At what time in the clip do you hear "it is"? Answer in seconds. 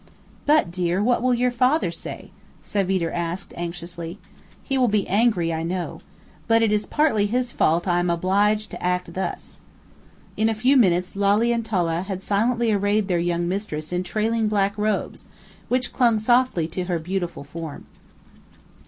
6.63-6.87